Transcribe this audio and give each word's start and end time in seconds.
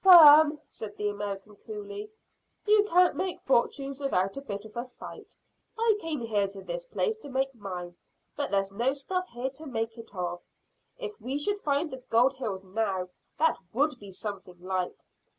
"Some," 0.03 0.59
said 0.65 0.97
the 0.97 1.09
American 1.09 1.55
coolly. 1.57 2.09
"You 2.65 2.81
can't 2.85 3.15
make 3.15 3.39
fortunes 3.45 3.99
without 3.99 4.35
a 4.35 4.41
bit 4.41 4.65
of 4.65 4.75
a 4.75 4.85
fight. 4.87 5.37
I 5.77 5.95
came 6.01 6.21
here 6.21 6.47
to 6.47 6.63
this 6.63 6.87
place 6.87 7.15
to 7.17 7.29
make 7.29 7.53
mine, 7.53 7.95
but 8.35 8.49
there's 8.49 8.71
no 8.71 8.93
stuff 8.93 9.27
here 9.29 9.51
to 9.51 9.67
make 9.67 9.99
it 9.99 10.15
of. 10.15 10.41
If 10.97 11.21
we 11.21 11.37
should 11.37 11.59
find 11.59 11.91
the 11.91 12.01
gold 12.09 12.33
hills 12.33 12.63
now, 12.63 13.09
that 13.37 13.59
would 13.73 13.99
be 13.99 14.09
something 14.09 14.59
like. 14.59 14.97